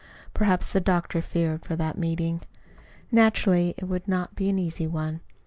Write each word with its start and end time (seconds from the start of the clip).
Perhaps 0.33 0.71
the 0.71 0.81
doctor 0.81 1.21
feared 1.21 1.63
for 1.63 1.75
that 1.75 1.95
meeting. 1.95 2.41
Naturally 3.11 3.75
it 3.77 3.83
would 3.85 4.07
not 4.07 4.33
be 4.35 4.49
an 4.49 4.57
easy 4.57 4.87
one. 4.87 5.21